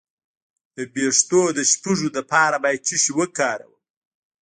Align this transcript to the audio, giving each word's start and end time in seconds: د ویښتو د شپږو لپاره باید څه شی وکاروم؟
د 0.75 0.77
ویښتو 0.93 1.41
د 1.57 1.59
شپږو 1.71 2.07
لپاره 2.17 2.55
باید 2.63 2.85
څه 2.87 2.95
شی 3.03 3.11
وکاروم؟ 3.19 3.73